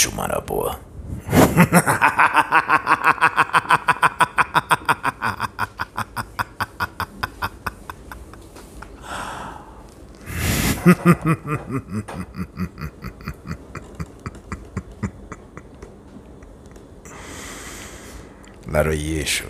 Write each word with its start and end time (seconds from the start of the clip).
Eixo 0.00 0.16
Maraboa. 0.16 0.80
Laroyeixo. 18.66 19.48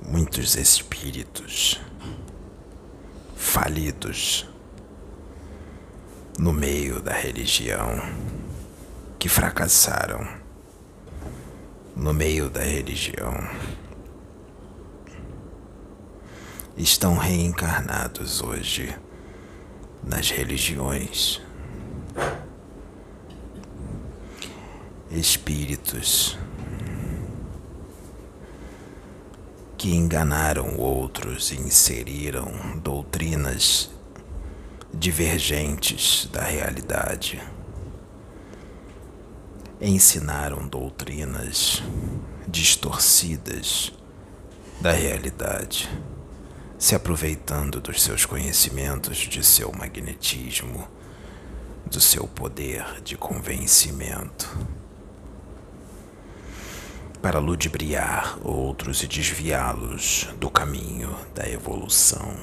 Muitos 0.00 0.54
espíritos 0.54 1.80
falidos 3.34 4.46
no 6.38 6.52
meio 6.52 7.00
da 7.00 7.12
religião 7.44 8.00
que 9.18 9.28
fracassaram 9.28 10.26
no 11.94 12.14
meio 12.14 12.48
da 12.48 12.62
religião 12.62 13.34
estão 16.74 17.18
reencarnados 17.18 18.40
hoje 18.40 18.96
nas 20.02 20.30
religiões. 20.30 21.42
Espíritos 25.10 26.38
que 29.76 29.94
enganaram 29.94 30.78
outros 30.78 31.52
e 31.52 31.56
inseriram 31.56 32.50
doutrinas 32.82 33.93
divergentes 34.94 36.28
da 36.32 36.42
realidade. 36.42 37.42
Ensinaram 39.80 40.66
doutrinas 40.66 41.82
distorcidas 42.46 43.92
da 44.80 44.92
realidade, 44.92 45.90
se 46.78 46.94
aproveitando 46.94 47.80
dos 47.80 48.02
seus 48.02 48.24
conhecimentos, 48.24 49.18
de 49.18 49.44
seu 49.44 49.72
magnetismo, 49.72 50.86
do 51.90 52.00
seu 52.00 52.26
poder 52.26 53.02
de 53.02 53.16
convencimento 53.16 54.56
para 57.20 57.38
ludibriar 57.38 58.38
outros 58.42 59.02
e 59.02 59.06
desviá-los 59.06 60.28
do 60.38 60.50
caminho 60.50 61.16
da 61.34 61.48
evolução. 61.48 62.36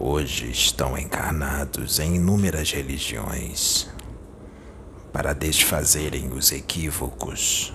Hoje 0.00 0.48
estão 0.48 0.96
encarnados 0.96 1.98
em 1.98 2.14
inúmeras 2.14 2.70
religiões 2.70 3.88
para 5.12 5.32
desfazerem 5.32 6.32
os 6.32 6.52
equívocos 6.52 7.74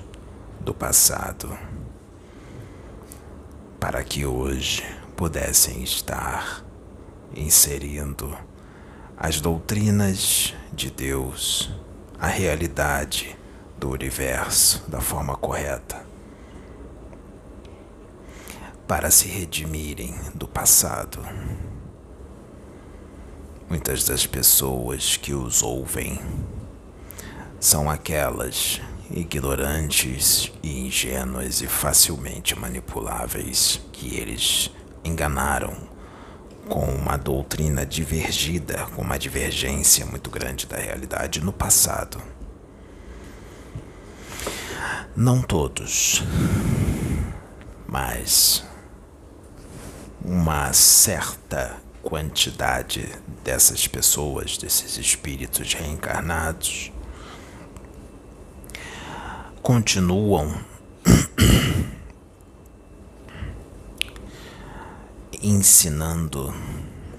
do 0.61 0.73
passado, 0.73 1.51
para 3.77 4.01
que 4.05 4.25
hoje 4.25 4.85
pudessem 5.17 5.83
estar 5.83 6.63
inserindo 7.35 8.33
as 9.17 9.41
doutrinas 9.41 10.53
de 10.71 10.89
Deus 10.89 11.73
a 12.17 12.27
realidade 12.27 13.37
do 13.77 13.89
universo 13.89 14.81
da 14.87 15.01
forma 15.01 15.35
correta, 15.35 16.05
para 18.87 19.11
se 19.11 19.27
redimirem 19.27 20.15
do 20.33 20.47
passado. 20.47 21.19
Muitas 23.73 24.03
das 24.03 24.27
pessoas 24.27 25.17
que 25.17 25.33
os 25.33 25.63
ouvem 25.63 26.21
são 27.59 27.89
aquelas 27.89 28.79
ignorantes 29.09 30.51
e 30.61 30.85
ingênuas 30.85 31.59
e 31.59 31.65
facilmente 31.65 32.55
manipuláveis 32.55 33.81
que 33.91 34.15
eles 34.15 34.69
enganaram 35.03 35.75
com 36.69 36.85
uma 36.85 37.17
doutrina 37.17 37.83
divergida, 37.83 38.85
com 38.95 39.01
uma 39.01 39.17
divergência 39.17 40.05
muito 40.05 40.29
grande 40.29 40.67
da 40.67 40.77
realidade 40.77 41.43
no 41.43 41.51
passado. 41.51 42.21
Não 45.15 45.41
todos, 45.41 46.21
mas 47.87 48.63
uma 50.23 50.71
certa 50.73 51.82
quantidade 52.03 53.09
dessas 53.43 53.87
pessoas, 53.87 54.57
desses 54.57 54.97
espíritos 54.97 55.73
reencarnados, 55.73 56.91
continuam 59.61 60.53
ensinando 65.41 66.53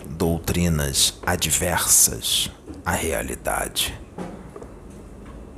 doutrinas 0.07 1.19
adversas 1.25 2.51
à 2.85 2.93
realidade, 2.93 3.99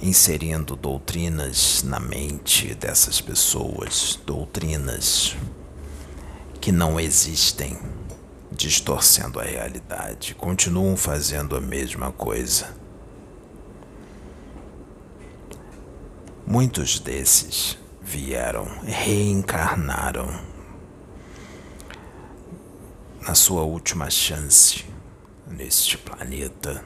inserindo 0.00 0.76
doutrinas 0.76 1.82
na 1.82 1.98
mente 1.98 2.74
dessas 2.74 3.20
pessoas, 3.20 4.20
doutrinas 4.24 5.36
que 6.60 6.70
não 6.70 6.98
existem, 6.98 7.76
distorcendo 8.56 9.38
a 9.38 9.44
realidade, 9.44 10.34
continuam 10.34 10.96
fazendo 10.96 11.54
a 11.54 11.60
mesma 11.60 12.10
coisa. 12.10 12.74
Muitos 16.46 16.98
desses 16.98 17.78
vieram, 18.00 18.64
reencarnaram 18.84 20.40
na 23.20 23.34
sua 23.34 23.62
última 23.62 24.08
chance 24.08 24.84
neste 25.46 25.98
planeta 25.98 26.82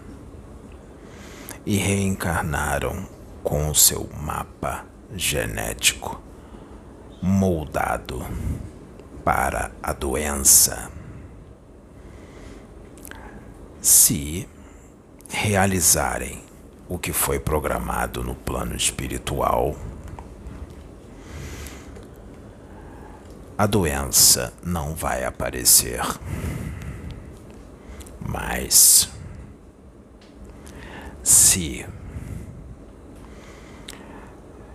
e 1.65 1.77
reencarnaram 1.77 3.07
com 3.45 3.71
o 3.71 3.75
seu 3.75 4.09
mapa 4.21 4.87
genético 5.15 6.21
moldado 7.23 8.27
para 9.23 9.71
a 9.83 9.93
doença. 9.93 11.00
Se 13.81 14.47
realizarem 15.29 16.45
o 16.87 16.99
que 16.99 17.15
foi 17.15 17.41
programado 17.41 18.23
no 18.23 18.35
plano 18.35 18.77
espiritual, 18.77 19.75
a 23.57 23.67
doença 23.67 24.53
não 24.63 24.95
vai 24.95 25.25
aparecer. 25.25 26.03
Mas 28.21 29.09
se 31.23 31.87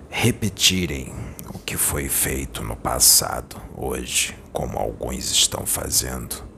repetirem 0.10 1.14
o 1.54 1.60
que 1.60 1.78
foi 1.78 2.10
feito 2.10 2.64
no 2.64 2.76
passado, 2.76 3.62
hoje, 3.76 4.36
como 4.52 4.80
alguns 4.80 5.30
estão 5.30 5.64
fazendo, 5.66 6.55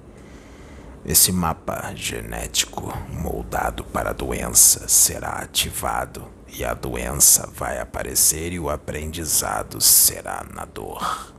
esse 1.07 1.31
mapa 1.31 1.93
genético 1.95 2.93
moldado 3.09 3.85
para 3.85 4.09
a 4.09 4.13
doença 4.13 4.89
será 4.89 5.37
ativado 5.37 6.27
e 6.49 6.65
a 6.65 6.73
doença 6.73 7.49
vai 7.55 7.79
aparecer 7.79 8.51
e 8.51 8.59
o 8.59 8.69
aprendizado 8.69 9.79
será 9.79 10.45
na 10.53 10.65
dor. 10.65 11.33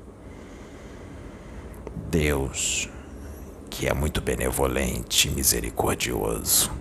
Deus, 2.11 2.89
que 3.69 3.87
é 3.87 3.93
muito 3.93 4.23
benevolente 4.23 5.29
e 5.29 5.33
misericordioso, 5.33 6.73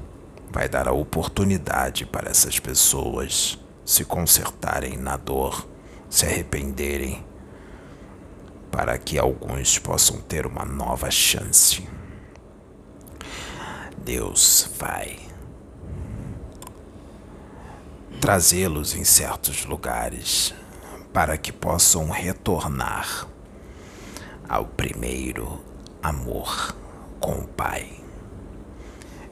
vai 0.49 0.69
dar 0.69 0.87
a 0.87 0.93
oportunidade 0.93 2.05
para 2.05 2.29
essas 2.29 2.57
pessoas 2.57 3.59
se 3.83 4.05
consertarem 4.05 4.95
na 4.95 5.17
dor, 5.17 5.67
se 6.09 6.25
arrependerem, 6.25 7.25
para 8.71 8.97
que 8.97 9.19
alguns 9.19 9.77
possam 9.77 10.21
ter 10.21 10.45
uma 10.45 10.63
nova 10.63 11.11
chance. 11.11 11.96
Deus 13.97 14.69
vai 14.77 15.19
trazê-los 18.19 18.95
em 18.95 19.03
certos 19.03 19.65
lugares 19.65 20.53
para 21.13 21.37
que 21.37 21.51
possam 21.51 22.09
retornar 22.09 23.27
ao 24.47 24.65
primeiro 24.65 25.63
amor 26.01 26.75
com 27.19 27.39
o 27.39 27.47
Pai. 27.47 27.99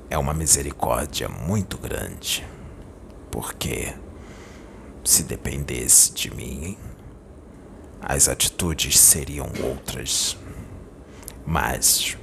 É 0.10 0.18
uma 0.18 0.34
misericórdia 0.34 1.28
muito 1.28 1.78
grande, 1.78 2.46
porque 3.32 3.94
se 5.04 5.24
dependesse 5.24 6.14
de 6.14 6.34
mim, 6.34 6.78
as 8.02 8.28
atitudes 8.28 9.00
seriam 9.00 9.52
outras. 9.64 10.38
Mas, 11.46 12.18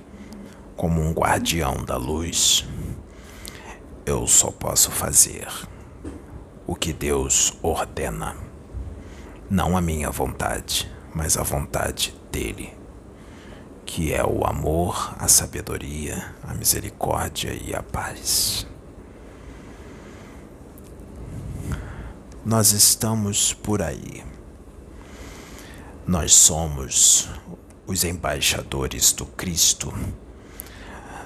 como 0.82 1.00
um 1.00 1.12
guardião 1.12 1.84
da 1.84 1.96
luz, 1.96 2.66
eu 4.04 4.26
só 4.26 4.50
posso 4.50 4.90
fazer 4.90 5.46
o 6.66 6.74
que 6.74 6.92
Deus 6.92 7.56
ordena. 7.62 8.36
Não 9.48 9.76
a 9.76 9.80
minha 9.80 10.10
vontade, 10.10 10.90
mas 11.14 11.36
a 11.36 11.44
vontade 11.44 12.12
dele, 12.32 12.74
que 13.86 14.12
é 14.12 14.24
o 14.24 14.44
amor, 14.44 15.14
a 15.20 15.28
sabedoria, 15.28 16.34
a 16.42 16.52
misericórdia 16.52 17.54
e 17.54 17.72
a 17.72 17.82
paz. 17.84 18.66
Nós 22.44 22.72
estamos 22.72 23.54
por 23.54 23.80
aí. 23.82 24.24
Nós 26.04 26.34
somos 26.34 27.28
os 27.86 28.02
embaixadores 28.02 29.12
do 29.12 29.26
Cristo. 29.26 29.94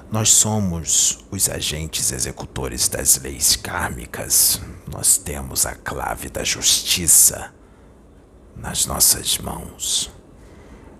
Nós 0.09 0.29
somos 0.29 1.19
os 1.29 1.49
agentes 1.49 2.13
executores 2.13 2.87
das 2.87 3.17
leis 3.17 3.57
kármicas. 3.57 4.61
Nós 4.89 5.17
temos 5.17 5.65
a 5.65 5.75
clave 5.75 6.29
da 6.29 6.45
justiça 6.45 7.53
nas 8.55 8.85
nossas 8.85 9.37
mãos. 9.37 10.09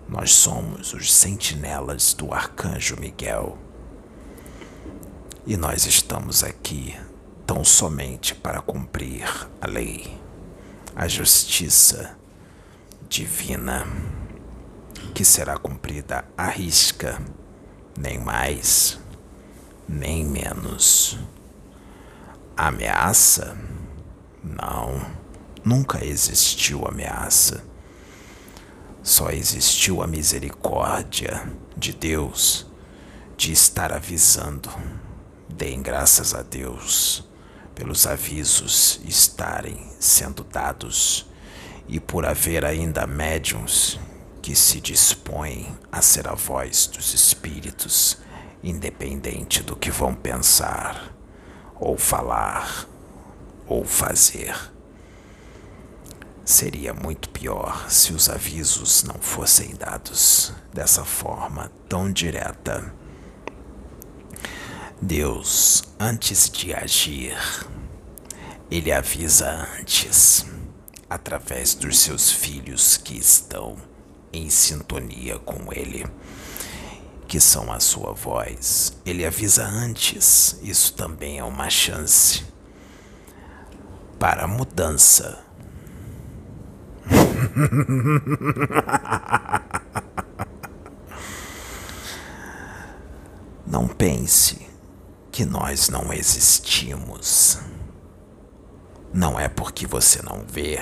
Nós 0.06 0.32
somos 0.32 0.92
os 0.92 1.10
sentinelas 1.10 2.12
do 2.12 2.34
arcanjo 2.34 3.00
Miguel. 3.00 3.56
E 5.46 5.56
nós 5.56 5.86
estamos 5.86 6.44
aqui 6.44 6.94
tão 7.46 7.64
somente 7.64 8.34
para 8.34 8.60
cumprir 8.60 9.24
a 9.58 9.66
lei, 9.66 10.20
a 10.94 11.08
justiça 11.08 12.14
divina, 13.08 13.86
que 15.14 15.24
será 15.24 15.56
cumprida 15.56 16.26
à 16.36 16.48
risca, 16.48 17.18
nem 17.98 18.18
mais, 18.18 18.98
nem 19.88 20.24
menos. 20.24 21.18
Ameaça? 22.56 23.56
Não 24.42 25.18
Nunca 25.68 26.02
existiu 26.02 26.86
ameaça. 26.86 27.62
Só 29.02 29.28
existiu 29.28 30.02
a 30.02 30.06
misericórdia 30.06 31.46
de 31.76 31.92
Deus 31.92 32.66
de 33.36 33.52
estar 33.52 33.92
avisando. 33.92 34.70
Deem 35.46 35.82
graças 35.82 36.34
a 36.34 36.40
Deus 36.40 37.22
pelos 37.74 38.06
avisos 38.06 38.98
estarem 39.04 39.90
sendo 40.00 40.42
dados 40.42 41.26
e 41.86 42.00
por 42.00 42.24
haver 42.24 42.64
ainda 42.64 43.06
médiums 43.06 44.00
que 44.48 44.56
se 44.56 44.80
dispõem 44.80 45.76
a 45.92 46.00
ser 46.00 46.26
a 46.26 46.34
voz 46.34 46.86
dos 46.86 47.12
espíritos, 47.12 48.16
independente 48.64 49.62
do 49.62 49.76
que 49.76 49.90
vão 49.90 50.14
pensar, 50.14 51.14
ou 51.74 51.98
falar, 51.98 52.88
ou 53.66 53.84
fazer. 53.84 54.56
Seria 56.46 56.94
muito 56.94 57.28
pior 57.28 57.90
se 57.90 58.14
os 58.14 58.30
avisos 58.30 59.02
não 59.02 59.16
fossem 59.16 59.74
dados 59.74 60.54
dessa 60.72 61.04
forma 61.04 61.70
tão 61.86 62.10
direta. 62.10 62.90
Deus, 64.98 65.84
antes 66.00 66.48
de 66.48 66.72
agir, 66.72 67.36
ele 68.70 68.90
avisa 68.92 69.68
antes, 69.78 70.46
através 71.10 71.74
dos 71.74 71.98
seus 71.98 72.32
filhos 72.32 72.96
que 72.96 73.18
estão 73.18 73.87
em 74.32 74.50
sintonia 74.50 75.38
com 75.38 75.72
ele, 75.72 76.06
que 77.26 77.40
são 77.40 77.72
a 77.72 77.80
sua 77.80 78.12
voz. 78.12 78.96
Ele 79.04 79.24
avisa 79.24 79.64
antes, 79.64 80.58
isso 80.62 80.92
também 80.94 81.38
é 81.38 81.44
uma 81.44 81.70
chance 81.70 82.44
para 84.18 84.44
a 84.44 84.48
mudança 84.48 85.48
não 93.66 93.88
pense 93.88 94.68
que 95.32 95.44
nós 95.44 95.88
não 95.88 96.12
existimos. 96.12 97.58
Não 99.12 99.40
é 99.40 99.48
porque 99.48 99.86
você 99.86 100.22
não 100.22 100.44
vê 100.46 100.80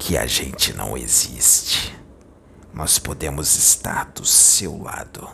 que 0.00 0.16
a 0.16 0.26
gente 0.26 0.72
não 0.72 0.96
existe. 0.96 1.94
Nós 2.72 2.98
podemos 2.98 3.54
estar 3.54 4.06
do 4.06 4.24
seu 4.24 4.82
lado, 4.82 5.28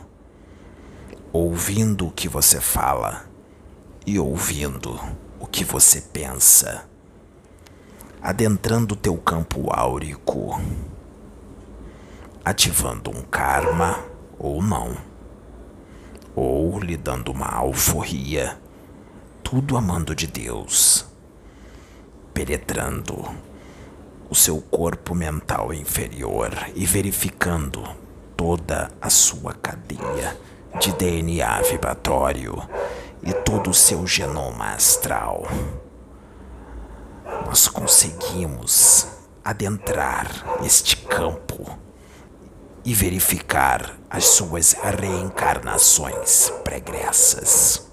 ouvindo 1.33 2.09
o 2.09 2.11
que 2.11 2.29
você 2.29 2.61
fala 2.61 3.27
e 4.05 4.19
ouvindo 4.19 5.01
o 5.39 5.47
que 5.47 5.65
você 5.65 6.01
pensa 6.01 6.85
adentrando 8.21 8.97
teu 8.97 9.17
campo 9.17 9.73
áurico, 9.73 10.61
ativando 12.45 13.09
um 13.09 13.23
karma 13.23 14.05
ou 14.37 14.61
não, 14.61 14.97
ou 16.35 16.81
lhe 16.81 16.97
dando 16.97 17.31
uma 17.31 17.47
alforria, 17.47 18.61
tudo 19.45 19.77
amando 19.77 20.13
de 20.13 20.27
Deus, 20.27 21.07
penetrando 22.35 23.33
o 24.29 24.35
seu 24.35 24.61
corpo 24.61 25.15
mental 25.15 25.73
inferior 25.73 26.53
e 26.75 26.85
verificando 26.85 27.83
toda 28.37 28.91
a 29.01 29.09
sua 29.09 29.55
cadeia 29.55 30.37
de 30.81 30.93
DNA 30.93 31.63
vibratório 31.63 32.57
e 33.23 33.33
todo 33.33 33.71
o 33.71 33.75
seu 33.75 34.07
genoma 34.07 34.75
astral 34.75 35.45
nós 37.47 37.69
conseguimos 37.69 39.07
adentrar 39.45 40.29
este 40.65 40.97
campo 40.97 41.79
e 42.85 42.93
verificar 42.93 43.97
as 44.11 44.25
suas 44.27 44.73
reencarnações 44.73 46.51
pregressas. 46.65 47.86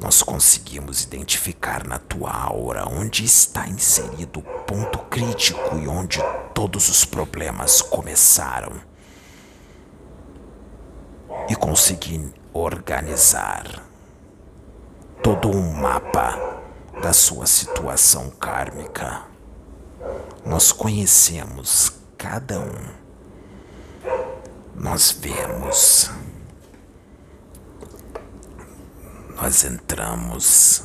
Nós 0.00 0.22
conseguimos 0.22 1.02
identificar 1.02 1.84
na 1.84 1.98
tua 1.98 2.30
aura 2.30 2.88
onde 2.88 3.24
está 3.24 3.66
inserido 3.66 4.38
o 4.38 4.42
ponto 4.42 4.98
crítico 5.00 5.76
e 5.76 5.88
onde 5.88 6.20
todos 6.54 6.88
os 6.88 7.04
problemas 7.04 7.82
começaram. 7.82 8.72
E 11.48 11.56
consegui 11.56 12.32
organizar 12.52 13.82
todo 15.22 15.50
um 15.50 15.72
mapa 15.72 16.60
da 17.02 17.12
sua 17.12 17.46
situação 17.46 18.30
kármica. 18.30 19.22
Nós 20.44 20.70
conhecemos 20.70 21.92
cada 22.16 22.60
um. 22.60 22.88
Nós 24.76 25.10
vemos. 25.10 26.10
Nós 29.40 29.62
entramos 29.62 30.82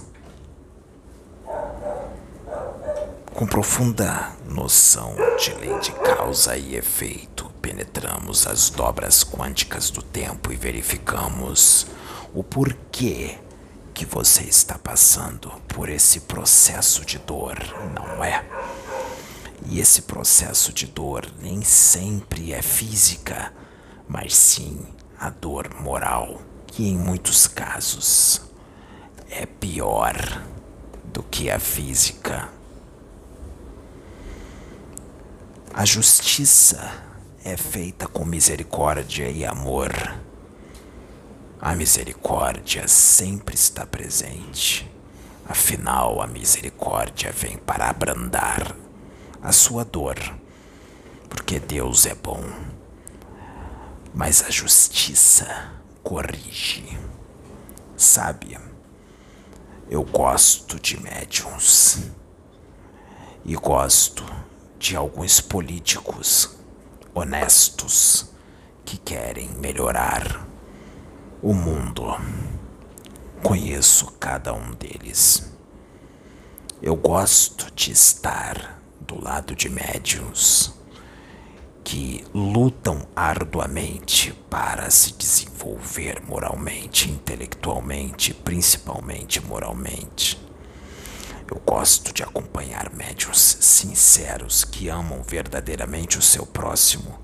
com 3.33 3.47
profunda 3.47 4.31
noção 4.47 5.15
de 5.39 5.51
lei 5.55 5.79
de 5.79 5.91
causa 5.91 6.55
e 6.55 6.75
efeito. 6.75 7.51
Penetramos 7.59 8.45
as 8.45 8.69
dobras 8.69 9.23
quânticas 9.23 9.89
do 9.89 10.03
tempo 10.03 10.53
e 10.53 10.55
verificamos 10.55 11.87
o 12.31 12.43
porquê 12.43 13.39
que 13.91 14.05
você 14.05 14.43
está 14.43 14.77
passando 14.77 15.51
por 15.67 15.89
esse 15.89 16.19
processo 16.21 17.03
de 17.03 17.17
dor, 17.17 17.57
não 17.95 18.23
é? 18.23 18.45
E 19.65 19.79
esse 19.79 20.03
processo 20.03 20.71
de 20.71 20.85
dor 20.85 21.25
nem 21.41 21.63
sempre 21.63 22.53
é 22.53 22.61
física, 22.61 23.51
mas 24.07 24.35
sim 24.35 24.85
a 25.19 25.31
dor 25.31 25.73
moral, 25.81 26.39
que 26.73 26.87
em 26.87 26.97
muitos 26.97 27.47
casos 27.47 28.41
é 29.29 29.45
pior 29.45 30.15
do 31.05 31.23
que 31.23 31.49
a 31.49 31.59
física. 31.59 32.49
A 35.73 35.85
justiça 35.85 37.03
é 37.43 37.57
feita 37.57 38.07
com 38.07 38.25
misericórdia 38.25 39.29
e 39.29 39.45
amor 39.45 39.91
a 41.65 41.73
misericórdia 41.75 42.89
sempre 42.89 43.55
está 43.55 43.85
presente. 43.85 44.91
Afinal, 45.47 46.21
a 46.21 46.27
misericórdia 46.27 47.31
vem 47.31 47.55
para 47.55 47.89
abrandar 47.89 48.75
a 49.41 49.53
sua 49.53 49.85
dor, 49.85 50.17
porque 51.29 51.61
Deus 51.61 52.05
é 52.05 52.15
bom. 52.15 52.43
Mas 54.13 54.43
a 54.43 54.49
justiça 54.49 55.71
corrige. 56.03 56.99
Sabe, 57.95 58.59
eu 59.89 60.03
gosto 60.03 60.79
de 60.79 61.01
médiums 61.01 62.11
e 63.45 63.55
gosto 63.55 64.25
de 64.77 64.95
alguns 64.95 65.39
políticos 65.39 66.57
honestos 67.13 68.29
que 68.83 68.97
querem 68.97 69.49
melhorar 69.51 70.45
o 71.41 71.53
mundo. 71.53 72.03
Conheço 73.41 74.11
cada 74.19 74.53
um 74.53 74.71
deles. 74.71 75.51
Eu 76.81 76.95
gosto 76.95 77.71
de 77.73 77.91
estar 77.91 78.81
do 78.99 79.21
lado 79.23 79.55
de 79.55 79.69
médiums 79.69 80.73
que 81.83 82.23
lutam 82.33 83.05
arduamente 83.15 84.33
para 84.49 84.89
se 84.89 85.13
desenvolver 85.13 86.21
moralmente, 86.25 87.09
intelectualmente, 87.09 88.33
principalmente 88.33 89.41
moralmente. 89.41 90.39
Eu 91.49 91.59
gosto 91.59 92.13
de 92.13 92.23
acompanhar 92.23 92.91
médios 92.93 93.57
sinceros 93.59 94.63
que 94.63 94.87
amam 94.87 95.21
verdadeiramente 95.21 96.17
o 96.17 96.21
seu 96.21 96.45
próximo 96.45 97.19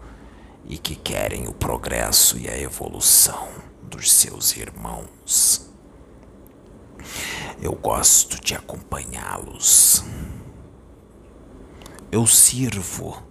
e 0.66 0.78
que 0.78 0.96
querem 0.96 1.48
o 1.48 1.54
progresso 1.54 2.38
e 2.38 2.48
a 2.50 2.58
evolução 2.60 3.48
dos 3.82 4.12
seus 4.12 4.56
irmãos. 4.56 5.68
Eu 7.62 7.74
gosto 7.74 8.40
de 8.44 8.54
acompanhá-los. 8.54 10.04
Eu 12.12 12.28
sirvo 12.28 13.29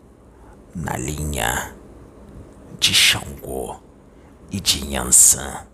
na 0.74 0.96
linha 0.96 1.74
de 2.78 2.94
Xangô 2.94 3.80
e 4.50 4.60
de 4.60 4.92
Yansan. 4.92 5.66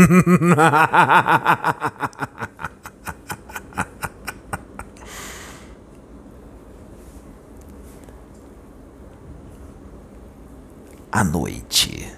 A 11.14 11.22
noite 11.22 12.12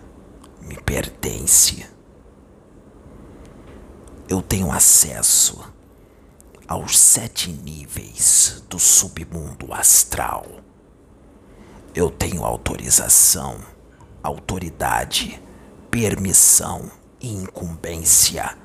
me 0.62 0.74
pertence. 0.80 1.86
Eu 4.26 4.40
tenho 4.40 4.72
acesso 4.72 5.70
aos 6.68 6.98
sete 6.98 7.50
níveis 7.52 8.64
do 8.68 8.78
submundo 8.78 9.72
astral. 9.72 10.46
Eu 11.94 12.10
tenho 12.10 12.44
autorização, 12.44 13.60
autoridade, 14.22 15.40
permissão 15.90 16.90
e 17.20 17.32
incumbência 17.32 18.56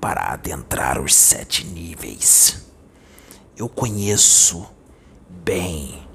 para 0.00 0.32
adentrar 0.32 0.98
os 1.00 1.14
sete 1.14 1.64
níveis. 1.64 2.64
Eu 3.56 3.68
conheço 3.68 4.66
bem 5.28 6.08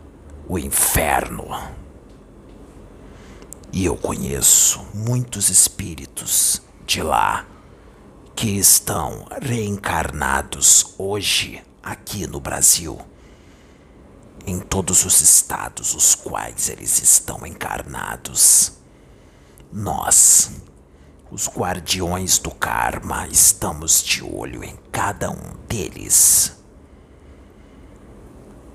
o 0.48 0.58
inferno. 0.58 1.48
E 3.72 3.86
eu 3.86 3.96
conheço 3.96 4.86
muitos 4.94 5.50
espíritos 5.50 6.62
de 6.86 7.02
lá 7.04 7.46
que 8.38 8.52
estão 8.52 9.26
reencarnados 9.42 10.94
hoje 10.96 11.60
aqui 11.82 12.28
no 12.28 12.40
Brasil, 12.40 13.02
em 14.46 14.60
todos 14.60 15.06
os 15.06 15.22
estados 15.22 15.96
os 15.96 16.14
quais 16.14 16.70
eles 16.70 17.02
estão 17.02 17.48
encarnados. 17.48 18.74
Nós, 19.74 20.52
os 21.32 21.50
guardiões 21.50 22.38
do 22.38 22.52
karma, 22.52 23.28
estamos 23.28 24.04
de 24.04 24.24
olho 24.24 24.64
em 24.64 24.78
cada 24.92 25.32
um 25.32 25.56
deles. 25.68 26.56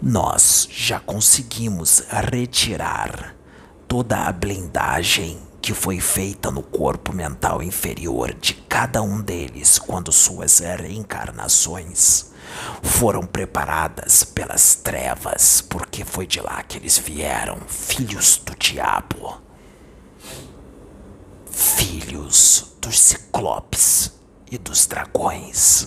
Nós 0.02 0.66
já 0.72 0.98
conseguimos 0.98 2.00
retirar 2.10 3.36
toda 3.86 4.26
a 4.26 4.32
blindagem 4.32 5.51
que 5.62 5.72
foi 5.72 6.00
feita 6.00 6.50
no 6.50 6.60
corpo 6.60 7.12
mental 7.12 7.62
inferior 7.62 8.34
de 8.34 8.52
cada 8.52 9.00
um 9.00 9.22
deles 9.22 9.78
quando 9.78 10.10
suas 10.10 10.58
reencarnações 10.58 12.32
foram 12.82 13.24
preparadas 13.24 14.24
pelas 14.24 14.74
trevas, 14.74 15.60
porque 15.60 16.04
foi 16.04 16.26
de 16.26 16.40
lá 16.40 16.64
que 16.64 16.78
eles 16.78 16.98
vieram, 16.98 17.60
filhos 17.68 18.38
do 18.44 18.56
diabo, 18.56 19.40
filhos 21.48 22.74
dos 22.80 22.98
ciclopes 22.98 24.12
e 24.50 24.58
dos 24.58 24.86
dragões, 24.86 25.86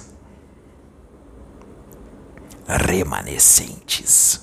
remanescentes, 2.66 4.40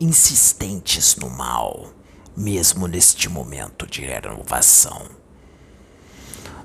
insistentes 0.00 1.14
no 1.14 1.30
mal 1.30 1.99
mesmo 2.36 2.86
neste 2.86 3.28
momento 3.28 3.86
de 3.86 4.02
renovação. 4.02 5.08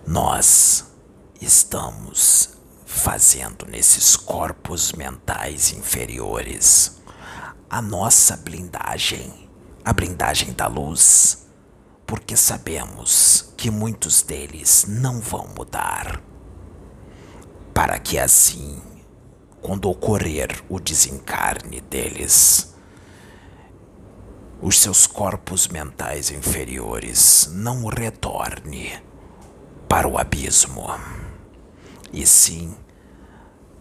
Nós 0.06 0.86
estamos 1.42 2.56
fazendo 2.86 3.66
nesses 3.66 4.16
corpos 4.16 4.94
mentais 4.94 5.72
inferiores 5.74 7.02
a 7.70 7.82
nossa 7.82 8.38
blindagem, 8.38 9.50
a 9.84 9.92
blindagem 9.92 10.54
da 10.54 10.68
luz, 10.68 11.48
porque 12.06 12.38
sabemos 12.38 13.54
que 13.58 13.70
muitos 13.70 14.22
deles 14.22 14.86
não 14.88 15.20
vão 15.20 15.48
mudar. 15.58 16.22
Para 17.74 18.00
que 18.00 18.18
assim, 18.18 18.82
quando 19.62 19.90
ocorrer 19.90 20.64
o 20.70 20.80
desencarne 20.80 21.82
deles, 21.82 22.75
os 24.62 24.80
seus 24.80 25.06
corpos 25.06 25.68
mentais 25.68 26.32
inferiores 26.32 27.50
não 27.52 27.86
retorne 27.88 29.02
para 29.88 30.08
o 30.08 30.18
abismo, 30.18 30.88
e 32.12 32.26
sim 32.26 32.76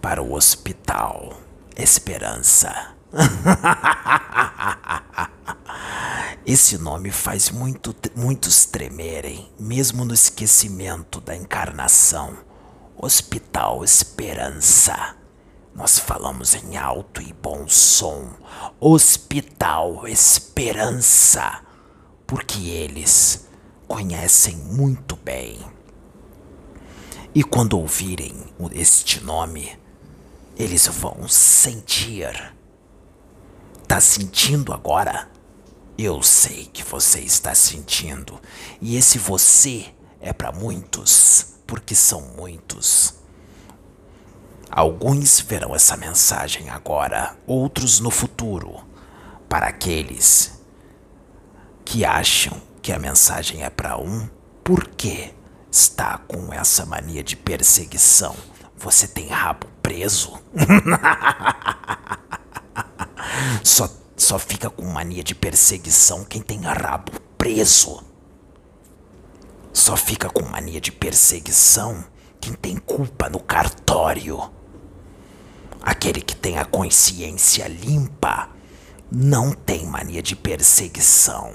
para 0.00 0.22
o 0.22 0.34
hospital 0.34 1.40
Esperança. 1.76 2.94
Esse 6.46 6.78
nome 6.78 7.10
faz 7.10 7.50
muito, 7.50 7.92
muitos 8.14 8.64
tremerem, 8.64 9.50
mesmo 9.58 10.04
no 10.04 10.14
esquecimento 10.14 11.20
da 11.20 11.34
encarnação. 11.34 12.38
Hospital 12.96 13.82
Esperança. 13.82 15.16
Nós 15.74 15.98
falamos 15.98 16.54
em 16.54 16.76
alto 16.76 17.20
e 17.20 17.32
bom 17.32 17.66
som. 17.66 18.28
Hospital 18.78 20.06
Esperança. 20.06 21.62
Porque 22.26 22.68
eles 22.68 23.48
conhecem 23.88 24.56
muito 24.56 25.16
bem. 25.16 25.58
E 27.34 27.42
quando 27.42 27.76
ouvirem 27.76 28.32
este 28.72 29.20
nome, 29.24 29.76
eles 30.56 30.86
vão 30.86 31.26
sentir. 31.26 32.54
Tá 33.88 34.00
sentindo 34.00 34.72
agora? 34.72 35.28
Eu 35.98 36.22
sei 36.22 36.66
que 36.66 36.84
você 36.84 37.18
está 37.18 37.52
sentindo. 37.52 38.40
E 38.80 38.96
esse 38.96 39.18
você 39.18 39.92
é 40.20 40.32
para 40.32 40.52
muitos, 40.52 41.56
porque 41.66 41.96
são 41.96 42.20
muitos. 42.36 43.23
Alguns 44.76 45.38
verão 45.38 45.72
essa 45.72 45.96
mensagem 45.96 46.68
agora, 46.68 47.38
outros 47.46 48.00
no 48.00 48.10
futuro. 48.10 48.84
Para 49.48 49.68
aqueles 49.68 50.60
que 51.84 52.04
acham 52.04 52.60
que 52.82 52.92
a 52.92 52.98
mensagem 52.98 53.62
é 53.62 53.70
para 53.70 53.96
um, 53.96 54.28
por 54.64 54.88
que 54.88 55.32
está 55.70 56.18
com 56.18 56.52
essa 56.52 56.84
mania 56.84 57.22
de 57.22 57.36
perseguição? 57.36 58.34
Você 58.76 59.06
tem 59.06 59.28
rabo 59.28 59.68
preso? 59.80 60.42
só, 63.62 63.88
só 64.16 64.40
fica 64.40 64.68
com 64.68 64.86
mania 64.86 65.22
de 65.22 65.36
perseguição 65.36 66.24
quem 66.24 66.42
tem 66.42 66.62
rabo 66.62 67.12
preso. 67.38 68.02
Só 69.72 69.96
fica 69.96 70.28
com 70.28 70.42
mania 70.42 70.80
de 70.80 70.90
perseguição 70.90 72.04
quem 72.40 72.54
tem 72.54 72.76
culpa 72.76 73.28
no 73.28 73.38
cartório. 73.38 74.52
Aquele 75.86 76.22
que 76.22 76.34
tem 76.34 76.56
a 76.56 76.64
consciência 76.64 77.68
limpa 77.68 78.48
não 79.12 79.52
tem 79.52 79.84
mania 79.84 80.22
de 80.22 80.34
perseguição. 80.34 81.52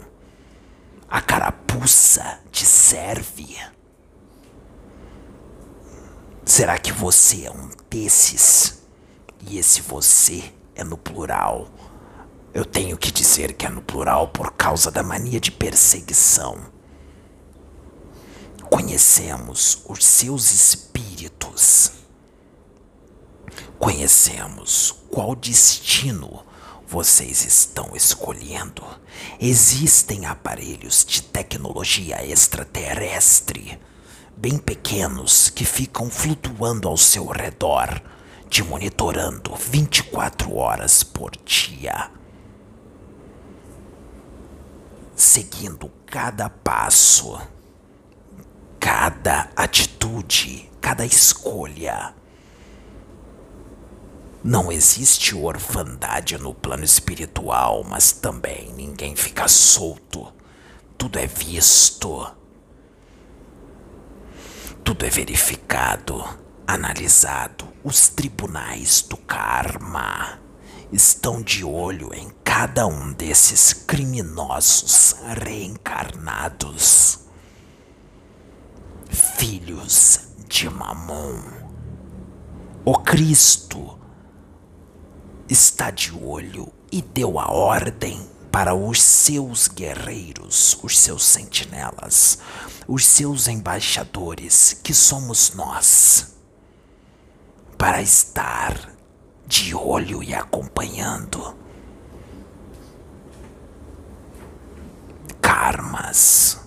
A 1.10 1.20
carapuça 1.20 2.40
te 2.52 2.64
serve. 2.64 3.58
Será 6.46 6.78
que 6.78 6.92
você 6.92 7.46
é 7.46 7.52
um 7.52 7.72
desses? 7.90 8.84
E 9.48 9.58
esse 9.58 9.82
você 9.82 10.54
é 10.76 10.84
no 10.84 10.96
plural. 10.96 11.68
Eu 12.54 12.66
tenho 12.66 13.00
que 13.00 13.12
dizer 13.12 13.54
que 13.54 13.66
é 13.66 13.70
no 13.70 13.82
plural 13.82 14.28
por 14.28 14.52
causa 14.52 14.92
da 14.92 15.02
mania 15.02 15.40
de 15.40 15.52
perseguição. 15.52 16.68
Conhecemos 18.70 19.84
os 19.90 20.06
seus 20.06 20.52
espíritos 20.52 21.99
Conhecemos 23.78 24.96
qual 25.10 25.36
destino 25.36 26.44
vocês 26.90 27.46
estão 27.46 27.96
escolhendo. 27.96 28.84
Existem 29.40 30.26
aparelhos 30.26 31.06
de 31.06 31.22
tecnologia 31.22 32.26
extraterrestre, 32.26 33.80
bem 34.36 34.58
pequenos, 34.58 35.50
que 35.50 35.66
ficam 35.66 36.10
flutuando 36.10 36.88
ao 36.88 36.98
seu 36.98 37.28
redor, 37.28 38.02
te 38.50 38.64
monitorando 38.64 39.56
24 39.56 40.56
horas 40.56 41.04
por 41.04 41.32
dia. 41.46 42.10
Seguindo 45.16 45.92
cada 46.08 46.50
passo, 46.50 47.40
cada 48.80 49.52
atitude, 49.56 50.72
cada 50.82 51.06
escolha 51.06 52.16
não 54.44 54.72
existe 54.72 55.36
orfandade 55.36 56.38
no 56.38 56.54
plano 56.54 56.84
espiritual, 56.86 57.84
mas 57.84 58.14
também 58.14 58.72
ninguém 58.74 59.16
fica 59.16 59.48
solto. 59.50 60.32
Tudo 60.98 61.20
é 61.20 61.28
visto. 61.28 62.26
Tudo 64.84 65.06
é 65.06 65.10
verificado, 65.10 66.24
analisado. 66.66 67.68
Os 67.84 68.08
tribunais 68.08 69.02
do 69.02 69.18
karma 69.18 70.40
estão 70.92 71.42
de 71.42 71.66
olho 71.66 72.14
em 72.14 72.30
cada 72.44 72.88
um 72.88 73.12
desses 73.12 73.74
criminosos 73.74 75.16
reencarnados. 75.44 77.20
Filhos 79.38 80.30
de 80.48 80.70
Mamon. 80.70 81.42
O 82.86 82.98
Cristo 83.00 83.99
está 85.50 85.90
de 85.90 86.14
olho 86.14 86.72
e 86.92 87.02
deu 87.02 87.40
a 87.40 87.52
ordem 87.52 88.30
para 88.52 88.74
os 88.74 89.02
seus 89.02 89.68
guerreiros, 89.68 90.78
os 90.84 90.98
seus 90.98 91.24
sentinelas, 91.24 92.40
os 92.88 93.06
seus 93.06 93.48
embaixadores, 93.48 94.80
que 94.84 94.94
somos 94.94 95.54
nós, 95.54 96.36
para 97.78 98.02
estar 98.02 98.94
de 99.46 99.74
olho 99.74 100.22
e 100.24 100.34
acompanhando. 100.34 101.58
Karmas 105.42 106.60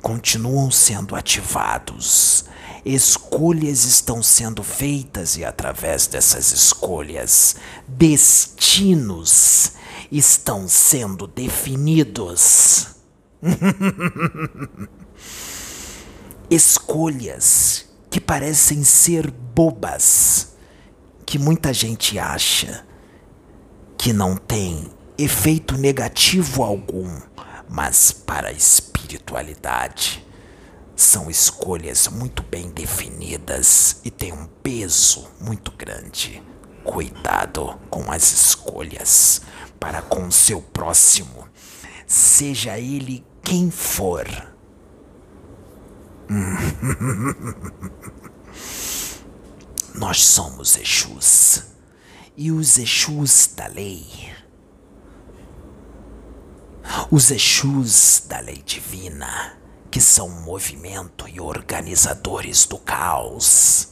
continuam 0.00 0.70
sendo 0.70 1.14
ativados 1.14 2.44
escolhas 2.84 3.84
estão 3.84 4.22
sendo 4.22 4.62
feitas 4.62 5.36
e 5.36 5.44
através 5.44 6.06
dessas 6.06 6.52
escolhas, 6.52 7.56
destinos 7.86 9.72
estão 10.10 10.68
sendo 10.68 11.26
definidos. 11.26 12.86
Escolhas 16.50 17.86
que 18.10 18.20
parecem 18.20 18.82
ser 18.82 19.30
bobas, 19.30 20.54
que 21.24 21.38
muita 21.38 21.72
gente 21.72 22.18
acha 22.18 22.84
que 23.96 24.12
não 24.12 24.36
tem 24.36 24.90
efeito 25.16 25.76
negativo 25.76 26.64
algum, 26.64 27.20
mas 27.68 28.10
para 28.10 28.48
a 28.48 28.52
espiritualidade 28.52 30.26
são 31.02 31.30
escolhas 31.30 32.08
muito 32.08 32.42
bem 32.42 32.68
definidas 32.70 34.02
e 34.04 34.10
têm 34.10 34.34
um 34.34 34.46
peso 34.62 35.26
muito 35.40 35.72
grande. 35.72 36.42
Cuidado 36.84 37.80
com 37.88 38.12
as 38.12 38.30
escolhas 38.32 39.40
para 39.78 40.02
com 40.02 40.26
o 40.26 40.32
seu 40.32 40.60
próximo, 40.60 41.48
seja 42.06 42.78
ele 42.78 43.24
quem 43.42 43.70
for. 43.70 44.26
Nós 49.94 50.22
somos 50.22 50.76
Exus 50.76 51.62
e 52.36 52.52
os 52.52 52.76
Exus 52.76 53.48
da 53.56 53.68
lei. 53.68 54.06
Os 57.10 57.30
Exus 57.30 58.24
da 58.28 58.40
lei 58.40 58.62
divina 58.64 59.59
que 59.90 60.00
são 60.00 60.28
movimento 60.28 61.28
e 61.28 61.40
organizadores 61.40 62.64
do 62.64 62.78
caos. 62.78 63.88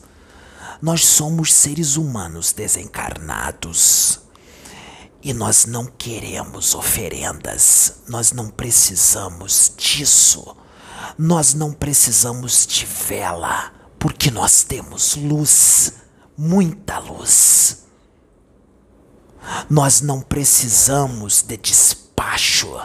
Nós 0.80 1.04
somos 1.04 1.52
seres 1.52 1.96
humanos 1.96 2.52
desencarnados 2.52 4.20
e 5.20 5.34
nós 5.34 5.66
não 5.66 5.86
queremos 5.86 6.74
oferendas, 6.74 8.02
nós 8.08 8.30
não 8.30 8.48
precisamos 8.48 9.72
disso. 9.76 10.56
Nós 11.16 11.52
não 11.54 11.72
precisamos 11.72 12.64
de 12.66 12.86
vela, 12.86 13.72
porque 13.98 14.30
nós 14.30 14.62
temos 14.62 15.16
luz, 15.16 15.92
muita 16.36 16.98
luz. 17.00 17.84
Nós 19.68 20.00
não 20.00 20.20
precisamos 20.20 21.42
de 21.42 21.56
despacho. 21.56 22.78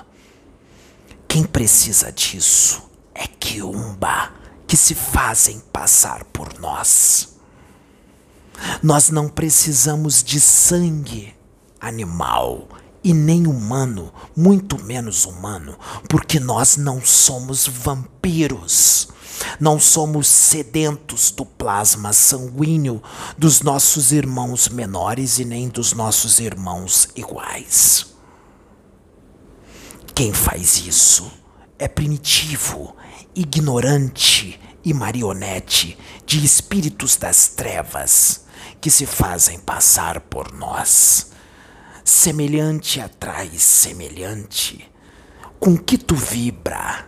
Quem 1.28 1.44
precisa 1.44 2.12
disso 2.12 2.93
é 3.14 3.28
quiumba 3.28 4.32
que 4.68 4.78
se 4.78 4.96
fazem 4.96 5.60
passar 5.72 6.24
por 6.26 6.60
nós. 6.60 7.30
Nós 8.82 9.10
não 9.10 9.28
precisamos 9.28 10.24
de 10.24 10.40
sangue 10.40 11.36
animal 11.80 12.68
e 13.04 13.14
nem 13.14 13.46
humano, 13.48 14.14
muito 14.36 14.82
menos 14.84 15.26
humano, 15.26 15.78
porque 16.10 16.40
nós 16.40 16.78
não 16.78 17.04
somos 17.04 17.68
vampiros. 17.68 19.10
Não 19.60 19.80
somos 19.80 20.28
sedentos 20.28 21.30
do 21.32 21.46
plasma 21.46 22.14
sanguíneo 22.14 23.04
dos 23.38 23.62
nossos 23.62 24.12
irmãos 24.12 24.70
menores 24.70 25.38
e 25.38 25.44
nem 25.44 25.68
dos 25.68 25.92
nossos 25.92 26.40
irmãos 26.40 27.10
iguais. 27.16 28.06
Quem 30.16 30.32
faz 30.32 30.78
isso 30.78 31.30
é 31.78 31.88
primitivo, 31.88 32.96
ignorante 33.36 34.60
e 34.84 34.94
marionete 34.94 35.98
de 36.26 36.44
espíritos 36.44 37.16
das 37.16 37.48
trevas 37.48 38.46
que 38.80 38.90
se 38.90 39.06
fazem 39.06 39.60
passar 39.60 40.20
por 40.20 40.54
nós. 40.54 41.32
Semelhante 42.04 43.00
atrai 43.00 43.50
semelhante. 43.58 44.90
Com 45.60 45.78
que 45.78 45.98
tu 45.98 46.16
vibra? 46.16 47.06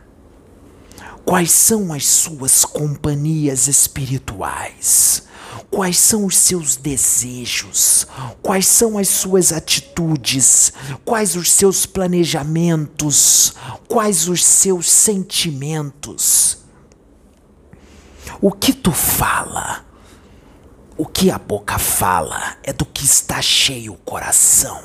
Quais 1.26 1.52
são 1.52 1.92
as 1.92 2.06
suas 2.06 2.64
companhias 2.64 3.68
espirituais? 3.68 5.28
Quais 5.70 5.98
são 5.98 6.26
os 6.26 6.38
seus 6.38 6.76
desejos? 6.76 8.08
Quais 8.41 8.68
são 8.68 8.98
as 8.98 9.08
suas 9.08 9.52
atitudes? 9.52 10.74
Quais 11.04 11.36
os 11.36 11.52
seus 11.52 11.86
planejamentos? 11.86 13.54
Quais 13.88 14.28
os 14.28 14.44
seus 14.44 14.89
sentimentos? 14.89 16.58
O 18.41 18.52
que 18.52 18.74
tu 18.74 18.91
fala? 18.91 19.86
O 20.98 21.06
que 21.06 21.30
a 21.30 21.38
boca 21.38 21.78
fala 21.78 22.58
é 22.63 22.72
do 22.72 22.86
que 22.86 23.06
está 23.06 23.41
cheio 23.41 23.94
o 23.94 23.98
coração. 23.98 24.82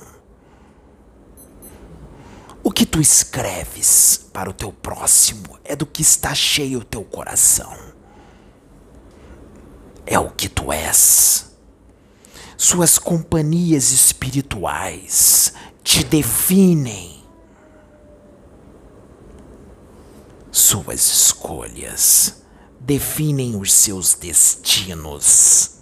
O 2.63 2.71
que 2.71 2.85
tu 2.85 3.01
escreves 3.01 4.29
para 4.33 4.51
o 4.51 4.53
teu 4.53 4.73
próximo 4.73 5.59
é 5.65 5.75
do 5.75 5.87
que 5.87 6.03
está 6.03 6.35
cheio 6.35 6.81
o 6.81 6.85
teu 6.85 7.03
coração 7.03 7.90
é 10.07 10.19
o 10.19 10.31
que 10.31 10.49
tu 10.49 10.73
és. 10.73 11.51
Suas 12.57 12.99
companhias 12.99 13.91
espirituais 13.91 15.53
te 15.83 16.05
definem. 16.05 17.25
Suas 20.53 21.07
escolhas 21.07 22.43
definem 22.79 23.57
os 23.57 23.73
seus 23.73 24.15
destinos. 24.15 25.79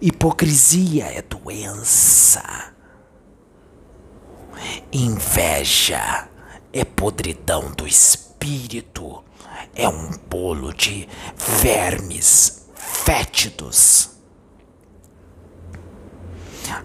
Hipocrisia 0.00 1.06
é 1.06 1.22
doença. 1.22 2.74
Inveja 4.92 6.28
é 6.72 6.84
podridão 6.84 7.72
do 7.72 7.86
espírito, 7.86 9.24
é 9.74 9.88
um 9.88 10.10
bolo 10.28 10.74
de 10.74 11.08
vermes 11.36 12.67
fétidos. 13.04 14.10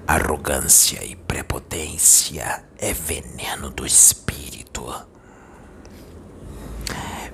Arrogância 0.07 1.03
e 1.03 1.15
prepotência 1.15 2.63
é 2.77 2.93
veneno 2.93 3.69
do 3.69 3.85
espírito. 3.85 4.85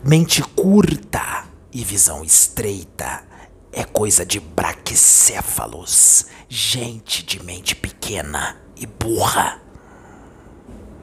Mente 0.04 0.42
curta 0.42 1.46
e 1.72 1.84
visão 1.84 2.24
estreita 2.24 3.24
é 3.72 3.84
coisa 3.84 4.26
de 4.26 4.40
braquicéfalos, 4.40 6.26
gente 6.48 7.24
de 7.24 7.44
mente 7.44 7.76
pequena 7.76 8.60
e 8.76 8.88
burra, 8.88 9.62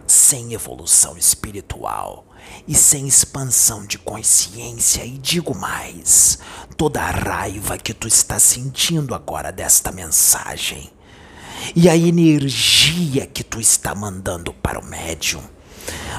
sem 0.06 0.54
evolução 0.54 1.16
espiritual 1.16 2.25
e 2.66 2.74
sem 2.74 3.06
expansão 3.06 3.84
de 3.84 3.98
consciência. 3.98 5.04
E 5.04 5.18
digo 5.18 5.54
mais: 5.54 6.38
toda 6.76 7.02
a 7.02 7.10
raiva 7.10 7.78
que 7.78 7.94
tu 7.94 8.06
está 8.08 8.38
sentindo 8.38 9.14
agora 9.14 9.50
desta 9.52 9.92
mensagem 9.92 10.90
e 11.74 11.88
a 11.88 11.96
energia 11.96 13.26
que 13.26 13.42
tu 13.42 13.60
está 13.60 13.94
mandando 13.94 14.52
para 14.52 14.78
o 14.78 14.84
médium 14.84 15.42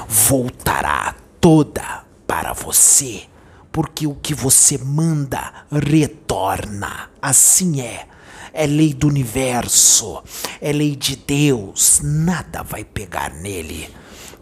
voltará 0.08 1.14
toda 1.40 2.04
para 2.26 2.52
você, 2.52 3.22
porque 3.70 4.06
o 4.06 4.14
que 4.14 4.34
você 4.34 4.78
manda 4.78 5.66
retorna. 5.70 7.10
Assim 7.20 7.80
é. 7.80 8.06
É 8.52 8.66
lei 8.66 8.92
do 8.92 9.06
universo, 9.06 10.22
é 10.60 10.72
lei 10.72 10.96
de 10.96 11.14
Deus, 11.14 12.00
nada 12.02 12.62
vai 12.62 12.82
pegar 12.82 13.30
nele. 13.30 13.88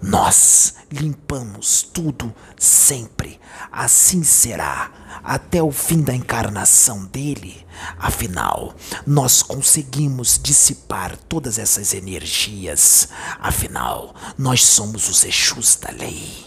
Nós 0.01 0.75
limpamos 0.91 1.83
tudo 1.83 2.35
sempre. 2.59 3.41
Assim 3.73 4.23
será 4.23 5.21
até 5.25 5.63
o 5.63 5.73
fim 5.73 6.03
da 6.03 6.15
encarnação 6.15 7.05
dele. 7.07 7.67
Afinal, 7.99 8.75
nós 9.07 9.43
conseguimos 9.43 10.39
dissipar 10.43 11.17
todas 11.29 11.59
essas 11.59 11.95
energias. 11.95 13.09
Afinal, 13.41 14.15
nós 14.37 14.65
somos 14.65 15.09
os 15.09 15.25
Exus 15.25 15.77
da 15.77 15.91
lei. 15.91 16.47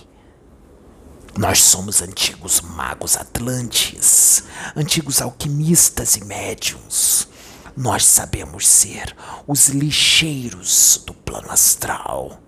Nós 1.37 1.61
somos 1.61 2.01
antigos 2.01 2.61
magos 2.61 3.15
atlantes, 3.15 4.43
antigos 4.75 5.21
alquimistas 5.21 6.15
e 6.15 6.23
médiums. 6.23 7.27
Nós 7.77 8.03
sabemos 8.05 8.67
ser 8.67 9.15
os 9.47 9.69
lixeiros 9.69 11.01
do 11.05 11.13
plano 11.13 11.49
astral. 11.51 12.41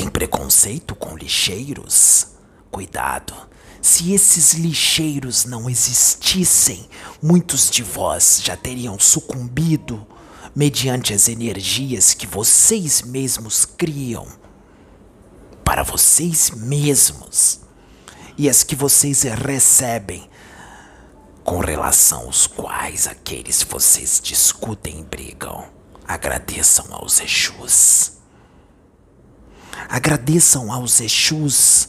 Tem 0.00 0.08
preconceito 0.08 0.94
com 0.94 1.14
lixeiros? 1.14 2.28
Cuidado. 2.70 3.34
Se 3.82 4.14
esses 4.14 4.54
lixeiros 4.54 5.44
não 5.44 5.68
existissem, 5.68 6.88
muitos 7.20 7.68
de 7.68 7.82
vós 7.82 8.40
já 8.42 8.56
teriam 8.56 8.98
sucumbido 8.98 10.06
mediante 10.56 11.12
as 11.12 11.28
energias 11.28 12.14
que 12.14 12.26
vocês 12.26 13.02
mesmos 13.02 13.66
criam 13.66 14.26
para 15.62 15.82
vocês 15.82 16.48
mesmos 16.48 17.60
e 18.38 18.48
as 18.48 18.62
que 18.62 18.74
vocês 18.74 19.24
recebem 19.24 20.30
com 21.44 21.58
relação 21.58 22.22
aos 22.22 22.46
quais 22.46 23.06
aqueles 23.06 23.62
vocês 23.62 24.18
discutem 24.24 25.00
e 25.00 25.04
brigam. 25.04 25.68
Agradeçam 26.08 26.86
aos 26.90 27.20
Exus. 27.20 28.19
Agradeçam 29.90 30.72
aos 30.72 31.00
Exus 31.00 31.88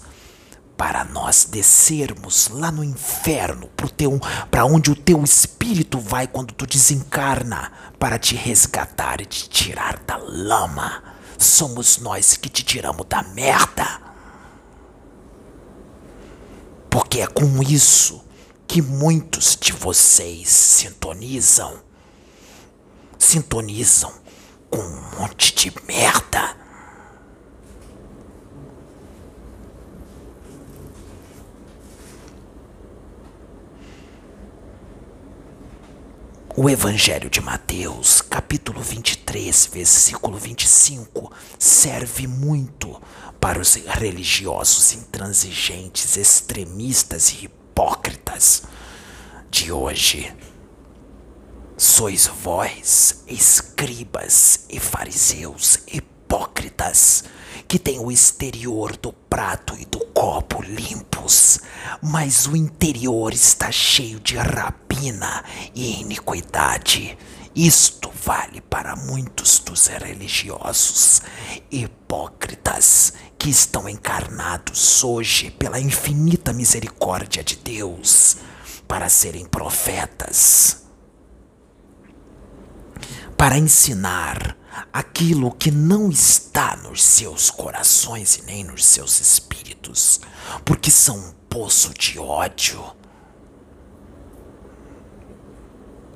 para 0.76 1.04
nós 1.04 1.46
descermos 1.46 2.48
lá 2.48 2.72
no 2.72 2.84
inferno, 2.84 3.70
para 4.50 4.66
onde 4.66 4.90
o 4.90 4.96
teu 4.96 5.24
espírito 5.24 6.00
vai 6.00 6.28
quando 6.28 6.52
tu 6.52 6.66
desencarna, 6.66 7.72
para 8.00 8.18
te 8.18 8.34
resgatar 8.34 9.22
e 9.22 9.26
te 9.28 9.48
tirar 9.48 10.00
da 10.00 10.18
lama. 10.18 11.04
Somos 11.38 12.00
nós 12.00 12.36
que 12.36 12.50
te 12.50 12.64
tiramos 12.64 13.06
da 13.06 13.22
merda. 13.22 14.02
Porque 16.90 17.22
é 17.22 17.28
com 17.28 17.62
isso 17.62 18.26
que 18.68 18.82
muitos 18.82 19.56
de 19.56 19.74
vocês 19.74 20.50
sintonizam. 20.50 21.76
Sintonizam 23.20 24.12
com 24.72 24.80
um 24.80 25.20
monte 25.20 25.54
de 25.54 25.72
merda. 25.86 26.61
O 36.54 36.70
Evangelho 36.70 37.30
de 37.30 37.40
Mateus, 37.40 38.20
capítulo 38.20 38.82
23, 38.82 39.70
versículo 39.72 40.38
25, 40.38 41.32
serve 41.58 42.28
muito 42.28 43.02
para 43.40 43.58
os 43.58 43.76
religiosos 43.76 44.94
intransigentes, 44.94 46.18
extremistas 46.18 47.30
e 47.30 47.46
hipócritas 47.46 48.64
de 49.50 49.72
hoje. 49.72 50.36
Sois 51.78 52.28
vós, 52.28 53.24
escribas 53.28 54.66
e 54.70 54.78
fariseus 54.78 55.80
hipócritas, 55.88 57.24
que 57.66 57.80
têm 57.80 57.98
o 57.98 58.12
exterior 58.12 58.98
do 58.98 59.14
prato 59.14 59.74
e 59.80 59.86
do 59.86 60.00
copo 60.08 60.62
limpos, 60.62 61.62
mas 62.02 62.46
o 62.46 62.58
interior 62.58 63.34
está 63.34 63.72
cheio 63.72 64.20
de 64.20 64.38
rapina 65.02 65.44
e 65.74 66.02
iniquidade. 66.02 67.18
Isto 67.56 68.12
vale 68.24 68.62
para 68.62 68.96
muitos 68.96 69.60
dos 69.60 69.88
religiosos 69.88 71.22
hipócritas 71.72 73.14
que 73.38 73.50
estão 73.50 73.90
encarnados 73.90 75.04
hoje 75.04 75.50
pela 75.50 75.80
infinita 75.80 76.54
misericórdia 76.54 77.44
de 77.44 77.56
Deus 77.58 78.38
para 78.88 79.10
serem 79.10 79.46
profetas, 79.46 80.84
para 83.36 83.58
ensinar 83.58 84.56
aquilo 84.94 85.52
que 85.52 85.72
não 85.72 86.10
está 86.10 86.78
nos 86.78 87.04
seus 87.04 87.50
corações 87.50 88.36
e 88.38 88.44
nem 88.44 88.64
nos 88.64 88.86
seus 88.86 89.20
espíritos, 89.20 90.22
porque 90.64 90.92
são 90.92 91.18
um 91.18 91.32
poço 91.50 91.94
de 91.94 92.20
ódio 92.20 93.01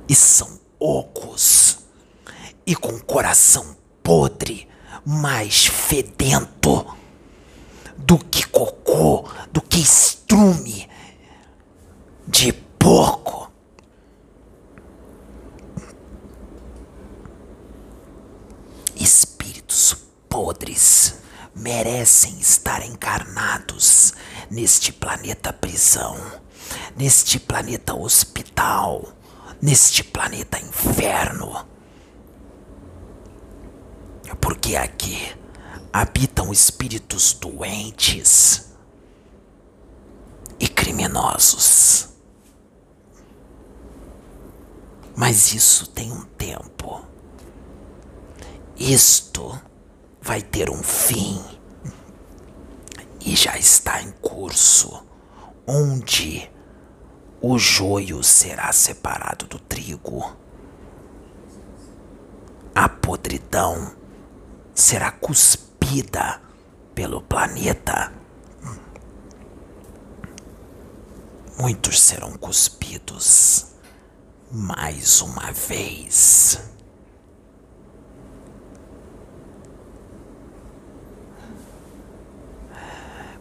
e 0.07 0.15
são 0.15 0.59
ocos 0.79 1.79
e 2.65 2.75
com 2.75 2.99
coração 2.99 3.75
podre, 4.01 4.67
mais 5.05 5.65
fedento 5.65 6.85
do 7.97 8.17
que 8.17 8.45
cocô, 8.47 9.27
do 9.51 9.61
que 9.61 9.79
estrume 9.79 10.89
de 12.27 12.51
porco. 12.53 13.51
Espíritos 18.95 19.95
podres 20.27 21.15
merecem 21.53 22.39
estar 22.39 22.85
encarnados 22.85 24.13
neste 24.49 24.91
planeta 24.91 25.53
prisão, 25.53 26.17
neste 26.95 27.39
planeta 27.39 27.95
hospital 27.95 29.13
neste 29.61 30.03
planeta 30.03 30.59
inferno. 30.59 31.67
Porque 34.39 34.75
aqui 34.75 35.35
habitam 35.91 36.51
espíritos 36.51 37.33
doentes 37.33 38.75
e 40.59 40.67
criminosos. 40.67 42.09
Mas 45.15 45.53
isso 45.53 45.87
tem 45.87 46.11
um 46.11 46.23
tempo. 46.23 47.05
Isto 48.77 49.57
vai 50.21 50.41
ter 50.41 50.69
um 50.69 50.83
fim 50.83 51.41
e 53.25 53.35
já 53.35 53.57
está 53.57 54.01
em 54.01 54.11
curso, 54.11 55.03
onde 55.65 56.49
o 57.47 57.59
joio 57.59 58.23
será 58.23 58.71
separado 58.71 59.45
do 59.45 59.59
trigo. 59.59 60.35
A 62.73 62.89
podridão 62.89 63.95
será 64.73 65.11
cuspida 65.11 66.41
pelo 66.95 67.21
planeta. 67.21 68.11
Muitos 71.59 72.01
serão 72.01 72.35
cuspidos 72.35 73.67
mais 74.51 75.21
uma 75.21 75.51
vez. 75.51 76.59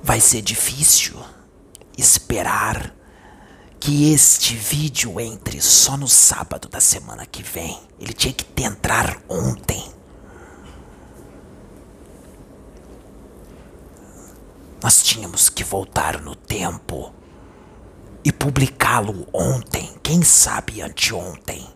Vai 0.03 0.21
ser 0.21 0.43
difícil 0.43 1.19
esperar 1.97 2.94
que 3.85 4.15
este 4.15 4.57
vídeo 4.57 5.21
entre 5.21 5.61
só 5.61 5.95
no 5.95 6.09
sábado 6.09 6.71
da 6.71 6.81
semana 6.81 7.27
que 7.27 7.43
vem. 7.43 7.79
Ele 8.01 8.15
tinha 8.15 8.33
que 8.33 8.65
entrar 8.65 9.21
ontem. 9.29 9.93
Nós 14.83 15.03
tínhamos 15.03 15.51
que 15.51 15.63
voltar 15.63 16.23
no 16.23 16.35
tempo 16.35 17.13
e 18.25 18.33
publicá-lo 18.33 19.29
ontem, 19.31 19.95
quem 20.03 20.23
sabe 20.23 20.81
anteontem. 20.81 21.69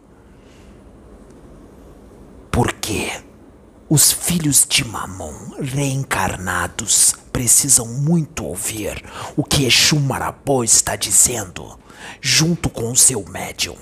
Porque 2.51 3.23
os 3.87 4.13
filhos 4.13 4.65
de 4.67 4.83
Mamon 4.83 5.59
reencarnados 5.61 7.15
precisam 7.39 7.87
muito 7.87 8.45
ouvir 8.45 9.01
o 9.37 9.45
que 9.45 9.65
Exu 9.65 10.01
Marabô 10.01 10.65
está 10.65 10.97
dizendo, 10.97 11.79
junto 12.21 12.69
com 12.69 12.91
o 12.91 12.97
seu 12.97 13.25
médium. 13.29 13.77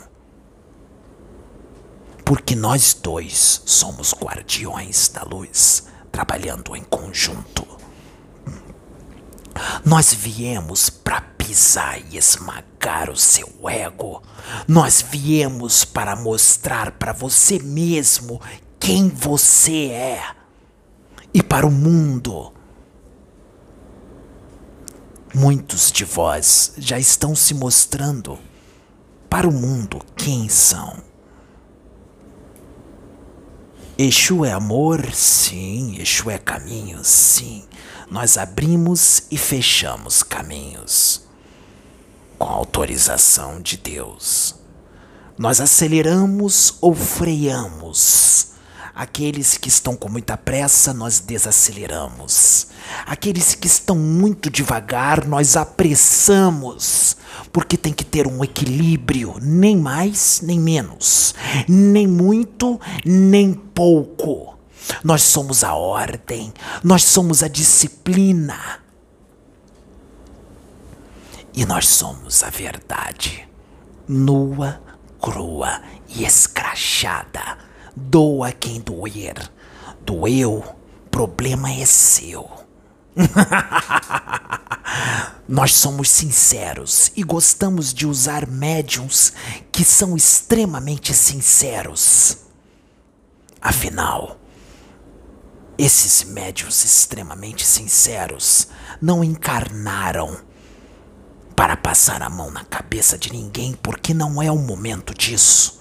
Porque 2.23 2.55
nós 2.55 2.93
dois 2.93 3.63
somos 3.65 4.13
guardiões 4.13 5.09
da 5.09 5.23
luz, 5.23 5.85
trabalhando 6.13 6.77
em 6.77 6.85
conjunto. 6.85 7.67
Nós 9.83 10.13
viemos 10.13 10.91
para 10.91 11.23
pisar 11.23 11.99
e 12.13 12.19
esmagar 12.19 13.09
o 13.09 13.17
seu 13.17 13.49
ego. 13.71 14.23
Nós 14.69 15.01
viemos 15.01 15.83
para 15.83 16.15
mostrar 16.15 16.91
para 16.91 17.15
você 17.15 17.59
mesmo 17.59 18.39
quem 18.79 19.09
você 19.09 19.87
é 19.87 20.23
e 21.33 21.43
para 21.43 21.67
o 21.67 21.71
mundo. 21.71 22.53
Muitos 25.39 25.93
de 25.93 26.05
vós 26.05 26.73
já 26.79 26.99
estão 26.99 27.37
se 27.37 27.53
mostrando 27.53 28.39
para 29.29 29.47
o 29.47 29.53
mundo 29.53 30.01
quem 30.17 30.49
são. 30.49 30.97
Exu 33.99 34.45
é 34.45 34.53
amor? 34.53 35.13
Sim. 35.15 35.97
Exu 36.01 36.31
é 36.31 36.39
caminho? 36.39 37.05
Sim 37.05 37.67
nós 38.11 38.39
abrimos 38.39 39.25
e 39.31 39.37
fechamos 39.37 40.23
caminhos 40.23 41.23
com 42.39 42.47
autorização 42.47 43.61
de 43.61 43.77
Deus. 43.77 44.55
Nós 45.39 45.61
aceleramos 45.61 46.75
ou 46.81 46.95
freamos. 46.95 48.53
Aqueles 48.97 49.59
que 49.59 49.69
estão 49.69 49.95
com 49.95 50.09
muita 50.09 50.39
pressa, 50.39 50.95
nós 50.95 51.21
desaceleramos. 51.21 52.69
Aqueles 53.05 53.55
que 53.55 53.67
estão 53.67 53.95
muito 53.95 54.49
devagar, 54.49 55.27
nós 55.27 55.55
apressamos. 55.55 57.15
Porque 57.53 57.77
tem 57.77 57.93
que 57.93 58.07
ter 58.07 58.27
um 58.27 58.43
equilíbrio, 58.43 59.37
nem 59.39 59.77
mais, 59.77 60.41
nem 60.43 60.59
menos, 60.59 61.35
nem 61.69 62.07
muito, 62.07 62.81
nem 63.05 63.53
pouco. 63.53 64.59
Nós 65.05 65.23
somos 65.25 65.63
a 65.63 65.75
ordem, 65.75 66.51
nós 66.83 67.05
somos 67.05 67.43
a 67.43 67.49
disciplina. 67.49 68.81
E 71.53 71.67
nós 71.67 71.87
somos 71.87 72.43
a 72.43 72.49
verdade, 72.49 73.47
nua, 74.09 74.81
crua 75.21 75.83
e 76.09 76.25
escrachada. 76.25 77.59
Doa 77.97 78.53
quem 78.53 78.79
doer. 78.79 79.51
Doeu, 80.05 80.63
problema 81.11 81.73
é 81.73 81.87
seu. 81.87 82.47
Nós 85.49 85.75
somos 85.75 86.11
sinceros 86.11 87.11
e 87.17 87.23
gostamos 87.23 87.95
de 87.95 88.07
usar 88.07 88.47
médiums 88.47 89.33
que 89.73 89.83
são 89.83 90.15
extremamente 90.15 91.15
sinceros. 91.15 92.37
Afinal, 93.63 94.39
esses 95.79 96.25
médios 96.25 96.85
extremamente 96.85 97.65
sinceros 97.65 98.69
não 99.01 99.25
encarnaram 99.25 100.37
para 101.55 101.77
passar 101.77 102.23
a 102.23 102.29
mão 102.29 102.51
na 102.51 102.65
cabeça 102.65 103.17
de 103.17 103.33
ninguém, 103.33 103.73
porque 103.83 104.13
não 104.13 104.43
é 104.43 104.53
o 104.53 104.59
momento 104.59 105.15
disso. 105.15 105.76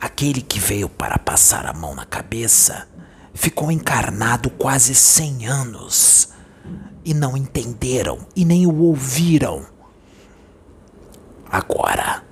Aquele 0.00 0.40
que 0.40 0.60
veio 0.60 0.88
para 0.88 1.18
passar 1.18 1.66
a 1.66 1.72
mão 1.72 1.94
na 1.94 2.06
cabeça 2.06 2.88
ficou 3.34 3.70
encarnado 3.70 4.50
quase 4.50 4.94
cem 4.94 5.46
anos 5.46 6.28
e 7.04 7.14
não 7.14 7.36
entenderam 7.36 8.26
e 8.34 8.44
nem 8.44 8.66
o 8.66 8.76
ouviram. 8.82 9.66
Agora, 11.50 12.22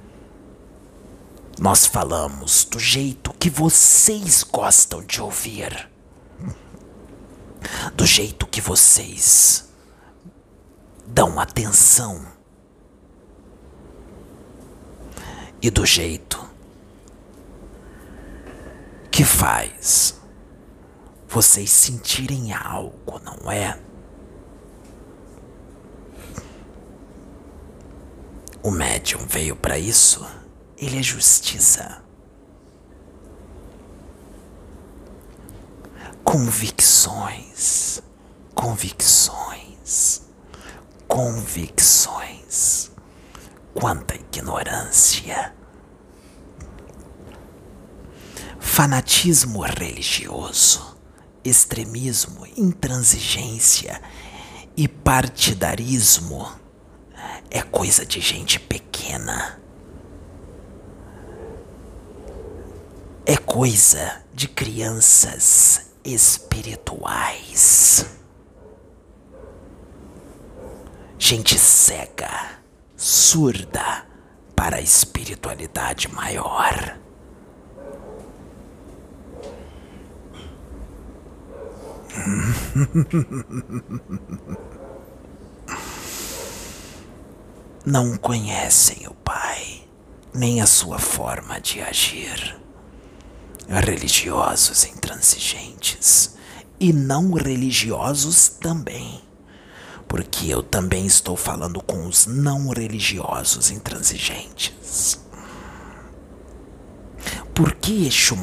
nós 1.59 1.87
falamos 1.87 2.65
do 2.65 2.79
jeito 2.79 3.33
que 3.35 3.49
vocês 3.49 4.43
gostam 4.43 5.03
de 5.03 5.21
ouvir 5.21 5.89
do 7.95 8.07
jeito 8.07 8.47
que 8.47 8.61
vocês 8.61 9.69
dão 11.07 11.39
atenção 11.39 12.25
e 15.63 15.71
do 15.71 15.85
jeito 15.87 16.46
que 19.17 19.25
faz 19.25 20.21
vocês 21.27 21.71
sentirem 21.71 22.53
algo, 22.53 23.19
não 23.25 23.51
é? 23.51 23.81
O 28.63 28.71
médium 28.71 29.27
veio 29.27 29.57
para 29.57 29.79
isso. 29.79 30.23
Ele 30.77 30.99
é 30.99 31.03
justiça. 31.03 32.03
convicções, 36.23 38.03
convicções, 38.55 40.23
convicções. 41.09 42.91
Quanta 43.73 44.15
ignorância! 44.15 45.57
Fanatismo 48.77 49.63
religioso, 49.63 50.99
extremismo, 51.43 52.47
intransigência 52.59 54.03
e 54.77 54.87
partidarismo 54.87 56.47
é 57.51 57.63
coisa 57.63 58.05
de 58.05 58.21
gente 58.21 58.61
pequena. 58.61 59.59
É 63.25 63.39
coisa 63.39 64.23
de 64.35 64.47
crianças 64.47 65.87
espirituais. 66.05 68.05
Gente 71.19 71.59
cega, 71.59 72.61
surda 72.95 74.07
para 74.55 74.77
a 74.77 74.83
espiritualidade 74.83 76.13
maior. 76.13 77.06
Não 87.85 88.17
conhecem 88.17 89.07
o 89.07 89.15
Pai, 89.15 89.85
nem 90.35 90.61
a 90.61 90.67
sua 90.67 90.99
forma 90.99 91.61
de 91.61 91.81
agir 91.81 92.61
religiosos 93.69 94.85
intransigentes 94.85 96.37
e 96.79 96.93
não 96.93 97.33
religiosos 97.33 98.49
também. 98.49 99.23
Porque 100.09 100.49
eu 100.49 100.63
também 100.63 101.07
estou 101.07 101.37
falando 101.37 101.83
com 101.83 102.07
os 102.07 102.27
não 102.27 102.71
religiosos 102.71 103.71
intransigentes. 103.71 105.21
Por 107.55 107.75
que 107.75 108.07
Exu 108.07 108.37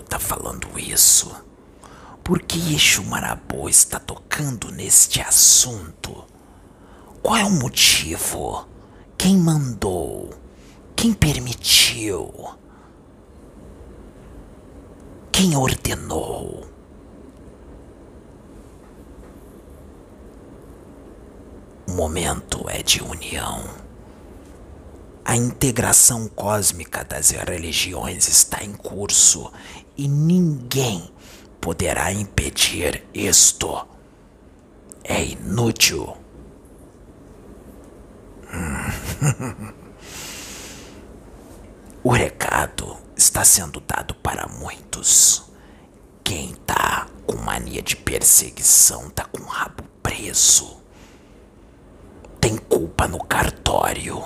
está 0.00 0.18
falando 0.18 0.78
isso? 0.78 1.49
Por 2.30 2.42
que 2.42 2.76
Exu 2.76 3.02
Marabô 3.02 3.68
está 3.68 3.98
tocando 3.98 4.70
neste 4.70 5.20
assunto? 5.20 6.24
Qual 7.20 7.36
é 7.36 7.44
o 7.44 7.50
motivo? 7.50 8.68
Quem 9.18 9.36
mandou? 9.36 10.30
Quem 10.94 11.12
permitiu? 11.12 12.32
Quem 15.32 15.56
ordenou? 15.56 16.68
O 21.88 21.90
momento 21.90 22.64
é 22.68 22.80
de 22.80 23.02
união. 23.02 23.64
A 25.24 25.34
integração 25.34 26.28
cósmica 26.28 27.02
das 27.02 27.30
religiões 27.30 28.28
está 28.28 28.62
em 28.62 28.72
curso 28.74 29.52
e 29.96 30.06
ninguém 30.06 31.10
poderá 31.60 32.12
impedir 32.12 33.06
isto. 33.12 33.86
É 35.04 35.22
inútil. 35.22 36.16
o 42.02 42.10
recado 42.10 42.96
está 43.16 43.44
sendo 43.44 43.80
dado 43.80 44.14
para 44.14 44.48
muitos. 44.48 45.44
Quem 46.24 46.54
tá 46.66 47.06
com 47.26 47.36
mania 47.36 47.82
de 47.82 47.96
perseguição 47.96 49.10
tá 49.10 49.24
com 49.24 49.42
o 49.42 49.46
rabo 49.46 49.84
preso. 50.02 50.80
Tem 52.40 52.56
culpa 52.56 53.06
no 53.06 53.22
cartório. 53.22 54.22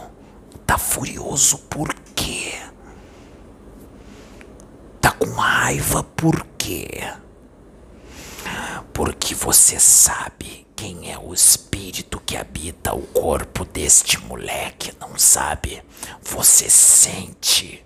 tá 0.66 0.78
furioso 0.78 1.58
por 1.58 1.92
quê? 2.14 2.54
Tá 5.00 5.10
com 5.12 5.30
raiva 5.32 6.02
por 6.02 6.44
quê? 6.44 6.53
Porque 8.92 9.34
você 9.34 9.78
sabe 9.80 10.66
quem 10.76 11.12
é 11.12 11.18
o 11.18 11.34
espírito 11.34 12.20
que 12.20 12.36
habita 12.36 12.94
o 12.94 13.02
corpo 13.08 13.64
deste 13.64 14.18
moleque, 14.18 14.92
não 15.00 15.18
sabe? 15.18 15.82
Você 16.22 16.70
sente. 16.70 17.84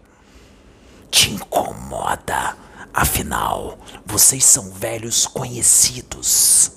Te 1.11 1.31
incomoda. 1.31 2.57
Afinal, 2.93 3.79
vocês 4.05 4.45
são 4.45 4.71
velhos 4.71 5.27
conhecidos. 5.27 6.73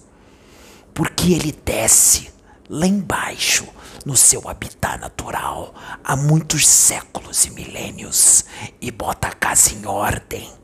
Porque 0.93 1.33
ele 1.33 1.51
desce 1.51 2.31
lá 2.69 2.87
embaixo, 2.87 3.67
no 4.05 4.15
seu 4.15 4.47
habitat 4.47 4.97
natural, 4.99 5.73
há 6.03 6.15
muitos 6.15 6.65
séculos 6.67 7.45
e 7.45 7.51
milênios, 7.51 8.45
e 8.79 8.89
bota 8.91 9.27
a 9.27 9.33
casa 9.33 9.73
em 9.73 9.85
ordem. 9.85 10.60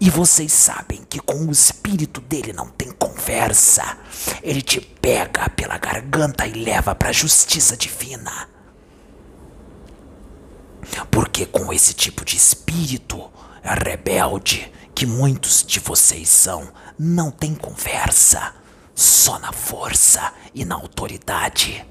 E 0.00 0.10
vocês 0.10 0.52
sabem 0.52 1.02
que 1.08 1.20
com 1.20 1.46
o 1.46 1.52
espírito 1.52 2.20
dele 2.20 2.52
não 2.52 2.68
tem 2.68 2.90
conversa. 2.90 3.98
Ele 4.42 4.62
te 4.62 4.80
pega 4.80 5.48
pela 5.50 5.78
garganta 5.78 6.46
e 6.46 6.52
leva 6.52 6.94
para 6.94 7.10
a 7.10 7.12
justiça 7.12 7.76
divina. 7.76 8.48
Porque 11.10 11.46
com 11.46 11.72
esse 11.72 11.94
tipo 11.94 12.24
de 12.24 12.36
espírito 12.36 13.30
rebelde 13.62 14.72
que 14.94 15.04
muitos 15.04 15.62
de 15.62 15.80
vocês 15.80 16.28
são, 16.28 16.72
não 16.98 17.30
tem 17.30 17.54
conversa, 17.54 18.54
só 18.94 19.38
na 19.38 19.52
força 19.52 20.32
e 20.54 20.64
na 20.64 20.74
autoridade. 20.74 21.86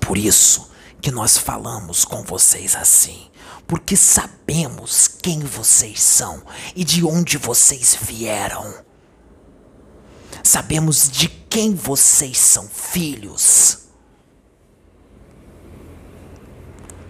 Por 0.00 0.16
isso 0.16 0.70
que 1.02 1.10
nós 1.10 1.36
falamos 1.36 2.04
com 2.04 2.22
vocês 2.22 2.74
assim, 2.76 3.28
porque 3.72 3.96
sabemos 3.96 5.08
quem 5.08 5.40
vocês 5.40 6.02
são 6.02 6.42
e 6.76 6.84
de 6.84 7.02
onde 7.06 7.38
vocês 7.38 7.96
vieram. 7.98 8.84
Sabemos 10.44 11.10
de 11.10 11.26
quem 11.26 11.74
vocês 11.74 12.36
são 12.36 12.68
filhos. 12.68 13.86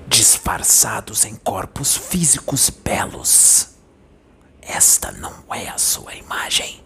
Disfarçados 0.06 1.24
em 1.24 1.34
corpos 1.34 1.96
físicos 1.96 2.70
belos. 2.70 3.70
Esta 4.60 5.10
não 5.10 5.52
é 5.52 5.68
a 5.68 5.78
sua 5.78 6.14
imagem. 6.14 6.80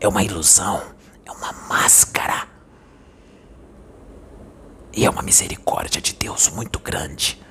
É 0.00 0.08
uma 0.08 0.24
ilusão, 0.24 0.82
é 1.24 1.30
uma 1.30 1.52
máscara. 1.52 2.48
E 4.92 5.06
é 5.06 5.08
uma 5.08 5.22
misericórdia 5.22 6.00
de 6.00 6.12
Deus 6.12 6.48
muito 6.48 6.80
grande. 6.80 7.45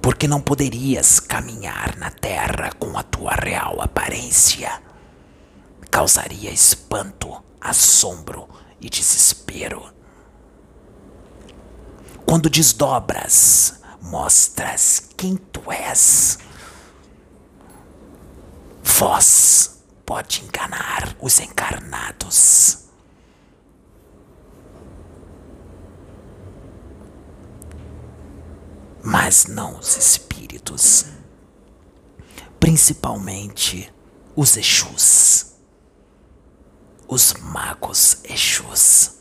Porque 0.00 0.26
não 0.28 0.40
poderias 0.40 1.20
caminhar 1.20 1.96
na 1.96 2.10
terra 2.10 2.70
com 2.78 2.96
a 2.96 3.02
tua 3.02 3.32
real 3.32 3.80
aparência. 3.80 4.82
Causaria 5.90 6.50
espanto, 6.50 7.42
assombro 7.60 8.48
e 8.80 8.88
desespero. 8.88 9.92
Quando 12.24 12.50
desdobras, 12.50 13.80
mostras 14.02 15.10
quem 15.16 15.36
tu 15.36 15.70
és. 15.72 16.38
Voz 18.82 19.82
pode 20.04 20.44
enganar 20.44 21.16
os 21.20 21.40
encarnados. 21.40 22.87
Mas 29.10 29.46
não 29.46 29.78
os 29.78 29.96
espíritos, 29.96 31.06
principalmente 32.60 33.90
os 34.36 34.54
Exus, 34.54 35.54
os 37.08 37.32
magos 37.32 38.18
Exus, 38.22 39.14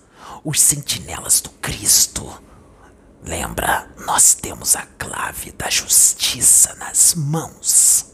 os 0.44 0.60
sentinelas 0.60 1.40
do 1.40 1.50
Cristo. 1.52 2.44
Lembra, 3.24 3.90
nós 4.06 4.34
temos 4.34 4.76
a 4.76 4.86
clave 4.98 5.54
da 5.54 5.70
justiça 5.70 6.76
nas 6.76 7.16
mãos. 7.16 8.14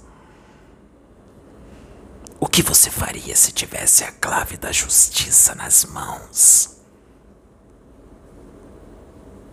O 2.39 2.45
que 2.45 2.61
você 2.61 2.91
faria 2.91 3.35
se 3.35 3.51
tivesse 3.51 4.03
a 4.03 4.11
clave 4.11 4.57
da 4.57 4.71
justiça 4.71 5.55
nas 5.55 5.85
mãos? 5.85 6.77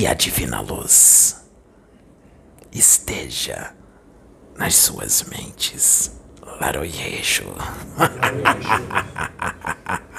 que 0.00 0.06
a 0.06 0.14
divina 0.14 0.62
luz 0.62 1.36
esteja 2.72 3.74
nas 4.56 4.74
suas 4.74 5.24
mentes. 5.24 6.12
Laroyejo. 6.58 7.54